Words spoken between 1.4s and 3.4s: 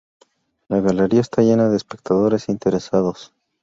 llena de espectadores interesados.